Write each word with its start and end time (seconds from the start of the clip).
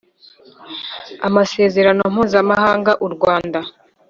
amasezerano 1.27 2.01
mpuzamahanga 2.13 2.91
u 3.05 3.07
Rwanda 3.13 3.59